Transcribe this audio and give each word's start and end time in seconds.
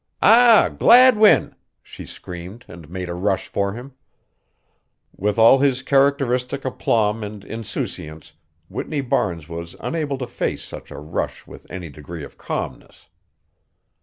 "Ah! 0.23 0.71
Gladwin!" 0.75 1.53
she 1.83 2.07
screamed 2.07 2.65
and 2.67 2.89
made 2.89 3.07
a 3.07 3.13
rush 3.13 3.47
for 3.47 3.73
him. 3.75 3.93
With 5.15 5.37
all 5.37 5.59
his 5.59 5.83
characteristic 5.83 6.65
aplomb 6.65 7.21
and 7.23 7.43
insouciance 7.43 8.33
Whitney 8.67 9.01
Barnes 9.01 9.47
was 9.47 9.75
unable 9.79 10.17
to 10.17 10.25
face 10.25 10.63
such 10.63 10.89
a 10.89 10.97
rush 10.97 11.45
with 11.45 11.69
any 11.69 11.89
degree 11.89 12.23
of 12.23 12.35
calmness. 12.35 13.09